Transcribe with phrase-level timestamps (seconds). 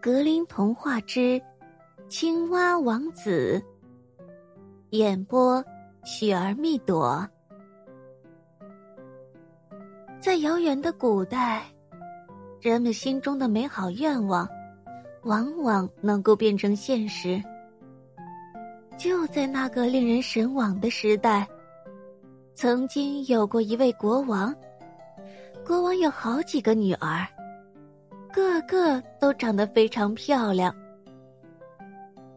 [0.00, 1.38] 格林童话之
[2.08, 3.62] 青蛙王子》
[4.96, 5.62] 演播：
[6.04, 7.28] 雪儿蜜朵。
[10.18, 11.66] 在遥远的古代，
[12.62, 14.48] 人们心中的美好愿望，
[15.24, 17.38] 往往能够变成现实。
[18.96, 21.46] 就在那个令人神往的时代，
[22.54, 24.54] 曾经有过一位国王。
[25.62, 27.26] 国王有好几个女儿，
[28.32, 30.74] 个个都长得非常漂亮。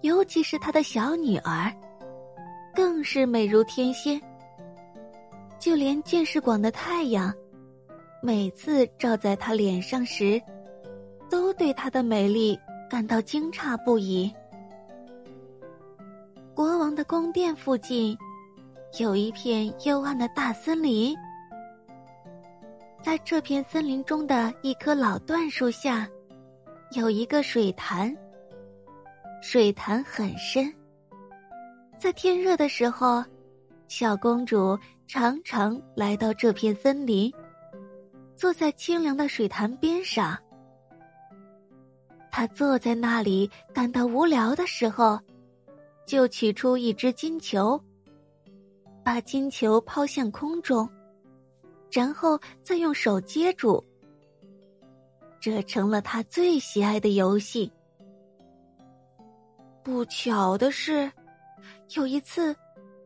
[0.02, 1.72] 尤其是他的小女儿，
[2.76, 4.22] 更是美如天仙。
[5.60, 7.34] 就连见识广的太阳，
[8.22, 10.42] 每次照在她脸上时，
[11.30, 14.30] 都对她的美丽感到惊诧不已。
[16.54, 18.18] 国王的宫殿附近，
[19.00, 21.16] 有一片幽暗的大森林。
[23.04, 26.08] 在这片森林中的一棵老椴树下，
[26.96, 28.16] 有一个水潭。
[29.42, 30.74] 水潭很深。
[32.00, 33.22] 在天热的时候，
[33.90, 37.30] 小公主常常来到这片森林，
[38.38, 40.38] 坐在清凉的水潭边上。
[42.32, 45.20] 她坐在那里感到无聊的时候。
[46.06, 47.82] 就取出一只金球，
[49.06, 50.90] 把金球抛向空中，
[51.94, 53.84] 然后再用手接住。
[55.40, 57.72] 这成了他最喜爱的游戏。
[59.84, 61.12] 不巧的是，
[61.96, 62.56] 有一次，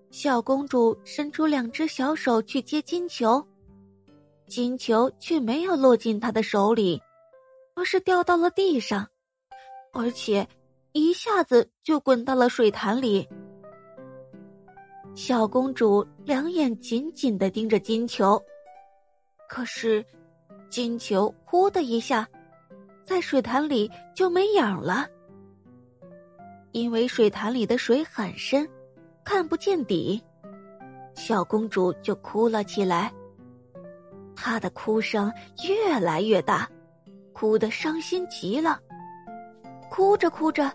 [0.10, 3.46] 小公主伸出两只小手去接金球，
[4.48, 7.02] 金球却没有落进她的手里，
[7.76, 9.08] 而是掉到了地上，
[9.92, 10.48] 而且。
[10.94, 13.28] 一下子就滚到了水潭里。
[15.14, 18.42] 小公主两眼紧紧的盯着金球，
[19.48, 20.06] 可是
[20.70, 22.28] 金球“呼”的一下，
[23.04, 25.08] 在水潭里就没影了。
[26.74, 28.68] 因为水潭里的水很深，
[29.24, 30.22] 看不见底，
[31.16, 33.12] 小公主就哭了起来。
[34.36, 35.32] 她的哭声
[35.68, 36.70] 越来越大，
[37.34, 38.80] 哭得伤心极了。
[39.90, 40.72] 哭着哭着。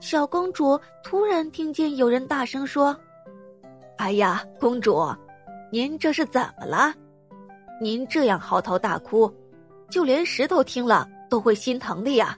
[0.00, 2.94] 小公主突然听见有人大声说
[3.96, 5.06] ：“哎呀，公主，
[5.70, 6.92] 您这是怎么了？
[7.80, 9.32] 您这样嚎啕大哭，
[9.90, 12.36] 就连石头听了都会心疼的呀。”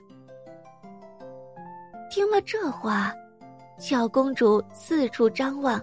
[2.09, 3.13] 听了这话，
[3.77, 5.81] 小公主四处张望，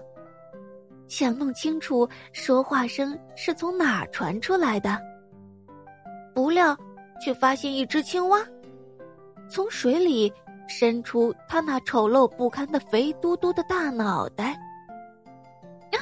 [1.07, 4.99] 想弄清楚说话声是从哪儿传出来的。
[6.33, 6.75] 不料，
[7.21, 8.39] 却发现一只青蛙
[9.49, 10.31] 从水里。
[10.67, 14.53] 伸出它那丑陋不堪的肥嘟嘟的大脑袋。
[15.91, 16.01] 啊，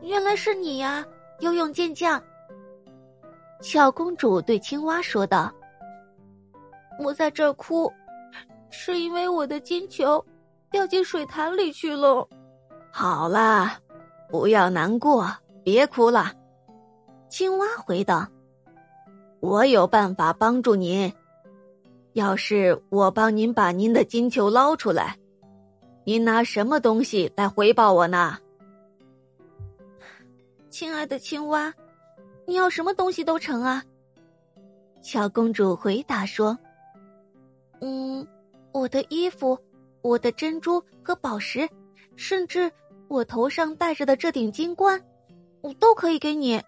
[0.00, 1.04] 原来是你呀，
[1.40, 2.18] 游泳健将！
[3.64, 5.50] 小公主对青蛙说道
[7.02, 7.90] ：“我在这儿哭，
[8.68, 10.22] 是因为我的金球
[10.70, 12.28] 掉进水潭里去了。”
[12.92, 13.78] 好啦，
[14.28, 16.30] 不要难过，别哭了。
[17.30, 18.28] 青蛙回道
[19.40, 21.10] ：“我有办法帮助您。”
[22.12, 25.16] 要是我帮您把您的金球捞出来，
[26.04, 28.36] 您拿什么东西来回报我呢？
[30.68, 31.72] 亲爱的青蛙，
[32.46, 33.82] 你要什么东西都成啊。
[35.02, 36.58] 小公主回答说
[37.80, 38.26] ：“嗯，
[38.72, 39.58] 我的衣服，
[40.02, 41.68] 我的珍珠和宝石，
[42.16, 42.70] 甚至
[43.08, 45.02] 我头上戴着的这顶金冠，
[45.60, 46.60] 我都可以给你。”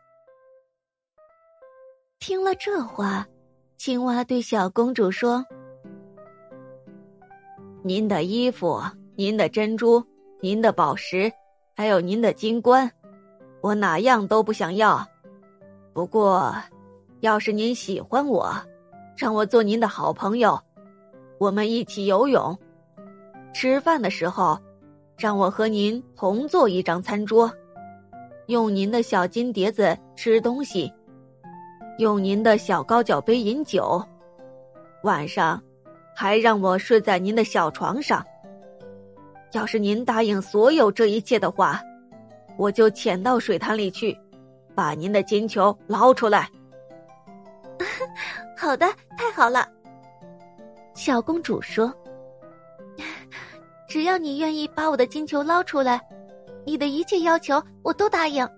[2.20, 3.26] 听了这话。
[3.78, 5.44] 青蛙对小公主说
[7.84, 8.82] ：“您的衣服、
[9.14, 10.02] 您的珍珠、
[10.40, 11.30] 您的宝石，
[11.76, 12.90] 还有您的金冠，
[13.60, 15.06] 我哪样都不想要。
[15.96, 16.54] 不过，
[17.20, 18.54] 要是您喜欢我，
[19.16, 20.60] 让我做您的好朋友，
[21.38, 22.54] 我们一起游泳，
[23.54, 24.58] 吃饭的时候，
[25.16, 27.50] 让我和您同坐一张餐桌，
[28.48, 30.92] 用您的小金碟子吃东西。”
[31.96, 33.98] 用您的小高脚杯饮酒，
[35.02, 35.58] 晚上
[36.14, 38.22] 还让我睡在您的小床上。
[39.52, 41.80] 要是您答应所有这一切的话，
[42.58, 44.14] 我就潜到水潭里去，
[44.76, 46.48] 把您的金球捞出来。
[48.56, 48.86] 好的，
[49.16, 49.66] 太好了。
[50.94, 51.92] 小公主说
[53.88, 56.00] ：“只要你愿意把我的金球捞出来，
[56.64, 58.48] 你的一切要求我都答应。”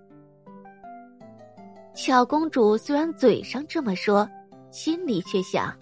[1.94, 4.28] 小公主虽然嘴上这么说，
[4.70, 5.76] 心里却想：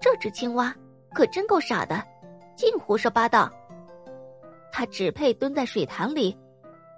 [0.00, 0.74] 这只青蛙
[1.14, 2.02] 可真够傻的，
[2.56, 3.50] 净胡说八道。
[4.72, 6.36] 它只配蹲在水潭里，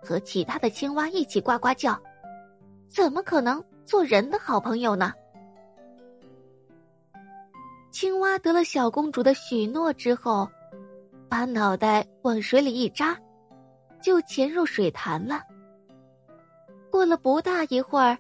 [0.02, 1.99] 和其他的青蛙一起呱呱叫，
[2.88, 5.12] 怎么可能做人的好朋友呢？
[7.90, 10.49] 青蛙得了小公主的许诺之后，
[11.28, 13.16] 把脑袋往水里一扎，
[14.02, 15.43] 就潜入水潭了。
[16.90, 18.19] 过了不大一会儿，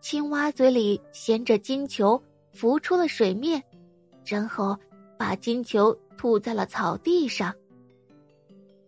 [0.00, 2.22] 青蛙嘴里衔着金球
[2.52, 3.62] 浮出了水面，
[4.24, 4.78] 然后
[5.18, 7.52] 把金球吐在了草地上。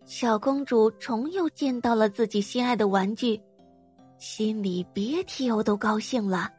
[0.05, 3.41] 小公主重又见到了自己心爱的玩具，
[4.19, 6.51] 心里别提有多高兴了。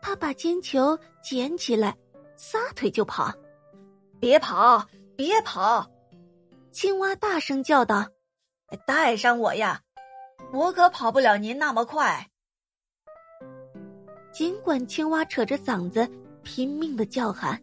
[0.00, 1.96] 她把金球捡起来。
[2.34, 3.32] 撒腿就跑，
[4.18, 4.84] 别跑，
[5.14, 5.88] 别跑！
[6.72, 8.04] 青蛙大声叫道
[8.84, 9.80] ：“带上我呀，
[10.52, 12.28] 我可跑不了您那么快。”
[14.32, 16.10] 尽管青蛙扯着嗓子
[16.42, 17.62] 拼命的叫喊，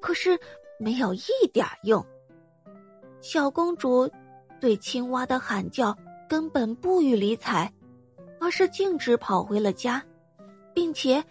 [0.00, 0.38] 可是
[0.78, 2.04] 没有一点用。
[3.24, 4.06] 小公主
[4.60, 5.96] 对青蛙的喊叫
[6.28, 7.72] 根本不予理睬，
[8.38, 10.04] 而是径直跑回了家，
[10.74, 11.24] 并且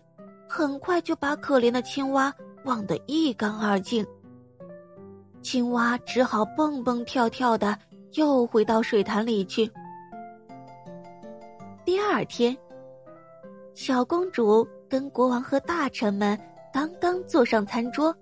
[0.50, 2.34] 很快就把可怜的青蛙。
[2.66, 4.04] 忘得一干二净。
[5.44, 7.78] 青蛙只好蹦蹦跳跳的
[8.14, 9.70] 又回到水潭里去。
[11.86, 12.58] 第二天，
[13.76, 16.40] 小公主跟国王和大臣们
[16.74, 18.16] 刚刚坐上餐桌，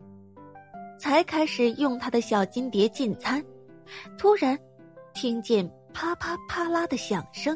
[1.00, 3.42] 才开始用她的小金碟进餐，
[4.18, 4.58] 突然
[5.14, 7.56] 听见啪啪啪啦的响声。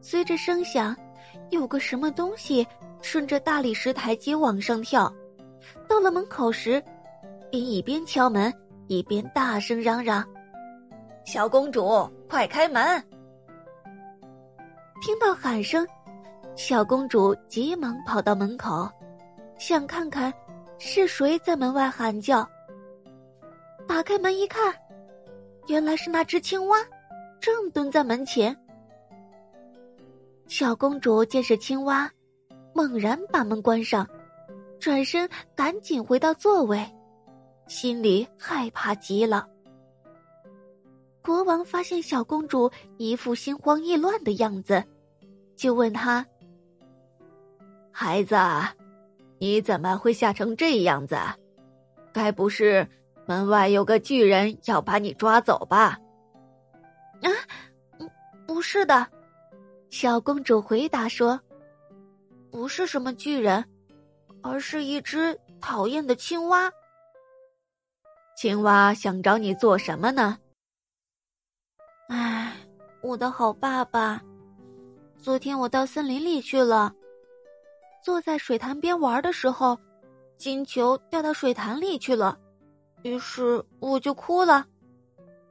[0.00, 0.94] 随着声响，
[1.50, 2.66] 有个什么东西
[3.00, 5.12] 顺着大理石台阶往上跳。
[5.88, 6.82] 到了门口时，
[7.50, 8.52] 便一边敲门
[8.86, 10.22] 一边大声嚷嚷
[11.24, 13.02] ：“小公主，快开门！”
[15.00, 15.86] 听到喊声，
[16.54, 18.88] 小公主急忙跑到门口，
[19.58, 20.32] 想看看
[20.78, 22.46] 是谁在门外喊叫。
[23.88, 24.74] 打开门一看，
[25.66, 26.78] 原来是那只青蛙，
[27.40, 28.56] 正蹲在门前。
[30.46, 32.10] 小公主见是青蛙，
[32.74, 34.06] 猛然把门关上。
[34.78, 36.84] 转身赶紧回到座位，
[37.66, 39.48] 心里害怕极了。
[41.22, 44.84] 国王发现小公主一副心慌意乱的样子，
[45.56, 46.26] 就问他
[47.90, 48.36] ：“孩子，
[49.38, 51.16] 你怎么会吓成这样子？
[52.12, 52.86] 该不是
[53.26, 55.98] 门外有个巨人要把你抓走吧
[57.22, 57.28] ？”“啊，
[57.98, 58.10] 嗯
[58.46, 59.06] 不是的。”
[59.90, 61.40] 小公主回答说
[62.50, 63.64] ，“不是什么巨人。”
[64.46, 66.70] 而是一只讨厌的青蛙。
[68.36, 70.36] 青蛙想找你做什么呢？
[72.10, 72.52] 唉，
[73.00, 74.22] 我的好爸爸，
[75.16, 76.92] 昨天我到森林里去了，
[78.04, 79.78] 坐在水潭边玩的时候，
[80.36, 82.38] 金球掉到水潭里去了，
[83.04, 84.64] 于是我就哭了，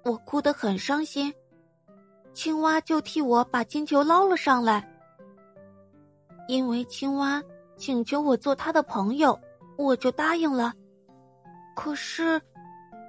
[0.04, 1.32] 我哭得很伤心。
[2.34, 4.92] 青蛙就替我把金球捞了上来，
[6.48, 7.42] 因为青蛙。
[7.76, 9.38] 请求我做他的朋友，
[9.78, 10.74] 我就答应了。
[11.76, 12.40] 可是，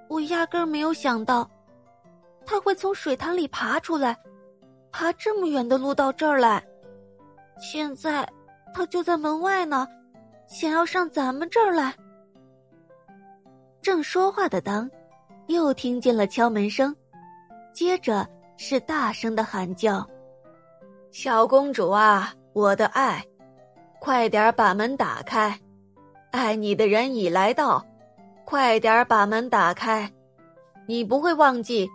[0.09, 1.49] 我压根儿没有想到，
[2.47, 4.19] 他会从水潭里爬出来，
[4.91, 6.67] 爬这么远的路到这儿来。
[7.61, 8.27] 现在，
[8.73, 9.87] 他就在门外呢，
[10.49, 11.95] 想要上咱们这儿来。
[13.85, 14.91] 正说话的当，
[15.49, 16.97] 又听见了敲门声，
[17.75, 18.27] 接着
[18.57, 20.09] 是大声的喊叫
[21.13, 23.23] ：“小公主啊，我的爱！”
[24.01, 25.61] 快点把门打开，
[26.31, 27.85] 爱你的人已来到，
[28.47, 30.11] 快点把门打开。
[30.87, 31.87] 你不会忘记，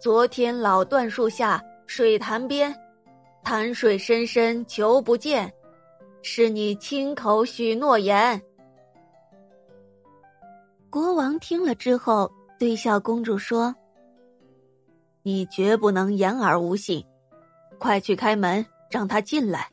[0.00, 2.74] 昨天老椴树下水潭边，
[3.44, 5.52] 潭水深深求不见，
[6.22, 8.40] 是你亲口许诺言。
[10.90, 13.74] 国王听了之后，对小公主说
[15.22, 17.04] ：“你绝不能言而无信，
[17.78, 19.70] 快去开门，让他进来。”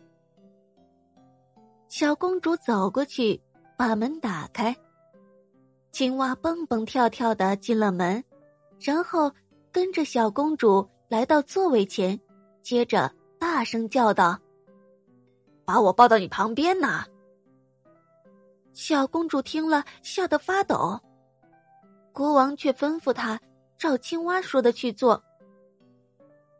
[1.87, 3.39] 小公主走过去，
[3.77, 4.75] 把门打开。
[5.91, 8.23] 青蛙蹦蹦跳跳的进了门，
[8.79, 9.31] 然后
[9.71, 12.19] 跟着小公主来到座位前，
[12.63, 14.37] 接着大声叫道
[15.63, 17.05] ：“把我抱到你旁边呐！”
[18.73, 20.99] 小公主听了，吓得发抖。
[22.11, 23.39] 国王却吩咐她
[23.77, 25.23] 照青蛙说的去做。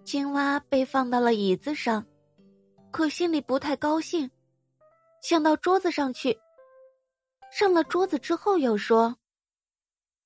[0.05, 2.05] 青蛙被放到了椅子上，
[2.91, 4.29] 可心里不太高兴。
[5.22, 6.38] 想到桌子上去，
[7.51, 9.15] 上了桌子之后又说：“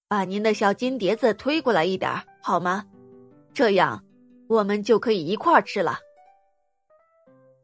[0.09, 2.85] 把您的小金碟子推过来一点好吗？
[3.53, 4.03] 这样
[4.47, 5.99] 我们就可以一块儿吃了。”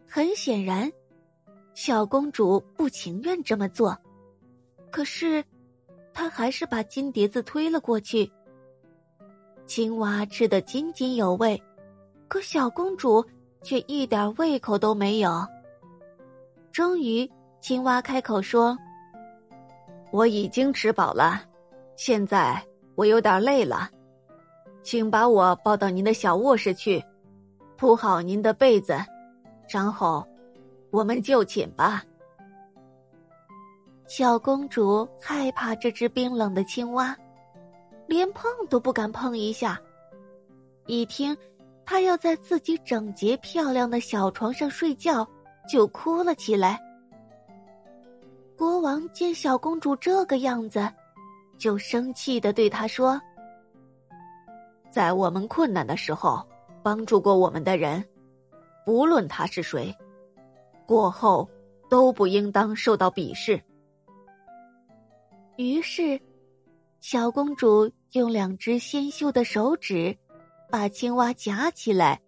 [0.08, 0.92] 很显然，
[1.74, 3.98] 小公主不情愿这么做，
[4.94, 5.44] 可是
[6.14, 8.32] 他还是把金碟子推了过去。
[9.66, 11.60] 青蛙吃得津津有味，
[12.28, 13.26] 可小公主
[13.64, 15.44] 却一点胃口都没有。
[16.72, 17.28] 终于，
[17.60, 18.78] 青蛙开口说
[20.14, 21.42] ：“我已经吃饱了，
[21.96, 23.90] 现在我有点累了，
[24.84, 27.04] 请把我抱到您的小卧室去，
[27.78, 28.96] 铺好您的被子，
[29.68, 30.24] 然后
[30.92, 32.04] 我们就寝吧。
[34.08, 37.16] 小公主害怕这只冰冷的青蛙，
[38.06, 39.80] 连碰都不敢碰一下。
[40.86, 41.36] 一听，
[41.86, 45.28] 它要在自己整洁漂亮的小床上睡觉，
[45.68, 46.80] 就哭了起来。
[48.58, 50.88] 国王见小公主这个样子，
[51.58, 53.20] 就生气的对她说
[54.92, 56.46] ：“在我们困难的时候
[56.84, 58.04] 帮助过我们的人，
[58.86, 59.96] 不论他是谁，
[60.86, 61.50] 过后
[61.90, 63.60] 都不应当受到鄙视。”
[65.58, 66.20] 于是，
[67.00, 70.18] 小公主用两只纤秀的手指
[70.70, 72.20] 把青蛙夹起来，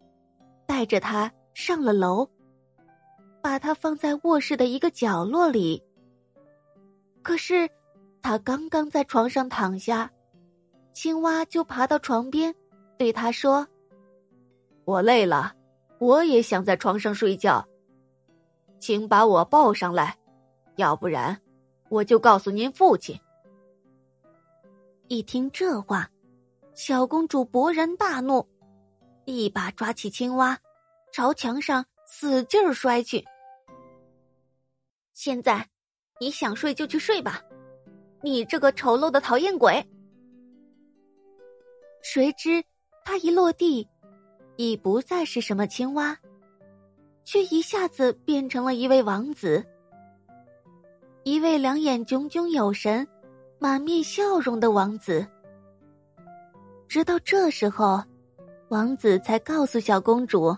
[0.68, 2.30] 带着它上了楼，
[3.42, 5.82] 把它放在卧室的一个角落里。
[7.24, 7.68] 可是，
[8.22, 10.12] 他刚刚在床上躺下，
[10.94, 12.54] 青蛙就爬到床边，
[12.98, 13.68] 对他说
[14.86, 15.54] ：“我累了，
[15.98, 17.68] 我也想在床上睡觉，
[18.80, 20.16] 请把我抱上来，
[20.76, 21.40] 要不然
[21.90, 23.20] 我就告诉您父亲。”
[25.08, 26.10] 一听这话，
[26.74, 28.48] 小公主勃然大怒，
[29.26, 30.58] 一把抓起青蛙，
[31.14, 33.24] 朝墙上使劲摔去。
[35.14, 35.68] 现在。
[36.22, 37.42] 你想睡就去睡吧，
[38.22, 39.86] 你这个丑陋的讨厌鬼！
[42.02, 42.64] 谁知
[43.04, 43.86] 他一落地，
[44.56, 46.18] 已不再是什么青蛙，
[47.26, 49.62] 却一下子变成了一位王子，
[51.26, 53.06] 一位两眼炯炯有神、
[53.58, 55.26] 满面笑容的王子。
[56.88, 58.00] 直到这时候，
[58.70, 60.56] 王子才告诉小公主，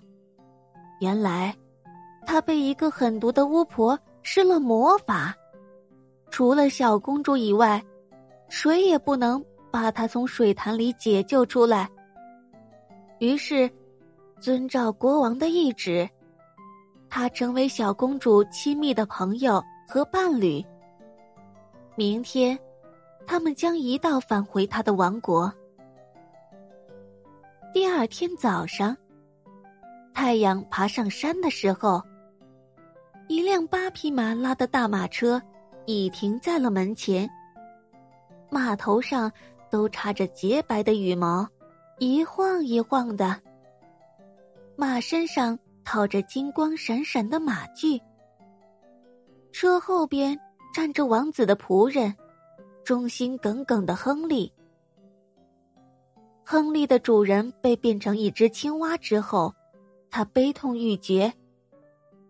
[0.99, 1.55] 原来
[2.25, 5.33] 他被一个狠毒的巫婆施了魔法。
[6.31, 7.81] 除了小公主以外，
[8.49, 11.89] 谁也不能把她从水潭里解救出来。
[13.19, 13.71] 于是，
[14.41, 16.05] 遵照国王的意旨，
[17.09, 20.63] 他成为小公主亲密的朋友和伴侣。
[21.95, 22.59] 明天，
[23.25, 25.51] 他们将一道返回他的王国。
[27.73, 28.95] 第二天早上，
[30.13, 32.01] 太阳爬上山的时候，
[33.27, 35.41] 一辆八匹马拉的大马车。
[35.89, 37.29] 已停在了门前。
[38.49, 39.31] 马头上
[39.71, 41.47] 都插着洁白的羽毛，
[41.97, 43.41] 一晃一晃的。
[44.75, 48.01] 马身上套着金光闪闪的马具。
[49.59, 50.39] 车后边
[50.71, 52.15] 站着王子的仆人，
[52.83, 54.53] 忠心耿耿的亨利。
[56.45, 59.51] 亨利的主人被变成一只青蛙之后，
[60.11, 61.33] 他悲痛欲绝，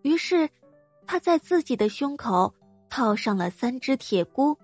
[0.00, 0.48] 于是
[1.06, 2.50] 他在自己的胸口。
[2.88, 4.56] 套上了三只铁箍，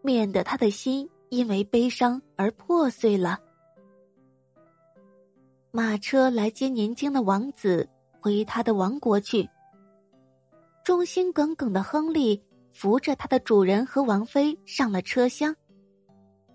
[0.00, 3.38] 免得他的心因为悲伤而破碎了。
[5.70, 7.86] 马车来接年轻的王子
[8.22, 9.46] 回他的王国去。
[10.88, 12.42] 忠心耿耿的亨利
[12.72, 15.54] 扶着他的主人和王妃上了车厢，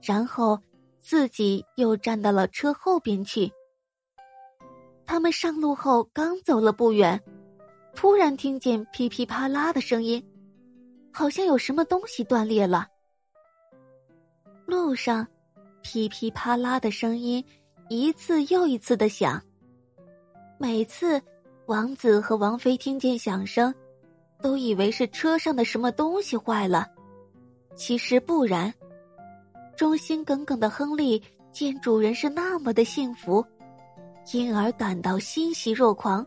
[0.01, 0.59] 然后
[0.99, 3.53] 自己又站到了车后边去。
[5.05, 7.21] 他们上路后刚走了不远，
[7.93, 10.19] 突然听见噼噼啪啦的声音。
[11.11, 12.87] 好像有什么东西断裂了。
[14.65, 15.27] 路上，
[15.83, 17.45] 噼噼啪啦的声音
[17.87, 19.39] 一次又一次的响。
[20.57, 21.21] 每次，
[21.67, 23.71] 王子和王妃听见响声，
[24.43, 26.85] 都以为是车上的什么东西坏了。
[27.75, 28.71] 其实不然。
[29.75, 31.19] 忠心耿耿的亨利
[31.51, 33.43] 见主人是那么的幸福，
[34.33, 36.23] 因而感到欣喜若狂。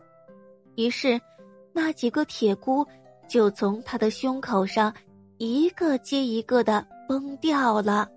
[0.75, 1.21] 于是，
[1.71, 2.85] 那几个铁箍。
[3.29, 4.93] 就从他的胸口上，
[5.37, 8.09] 一个接一个的崩掉了。